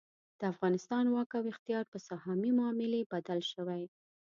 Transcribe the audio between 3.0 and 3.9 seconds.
بدل شوی.